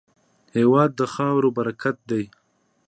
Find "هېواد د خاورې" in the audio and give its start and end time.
0.55-1.49